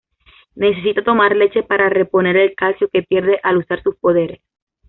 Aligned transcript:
Necesita 0.55 1.03
tomar 1.03 1.35
leche 1.35 1.61
para 1.61 1.87
reponer 1.87 2.35
el 2.35 2.55
calcio 2.55 2.89
que 2.89 3.03
pierde 3.03 3.39
al 3.43 3.57
usar 3.57 3.83
sus 3.83 3.95
poderes. 3.97 4.41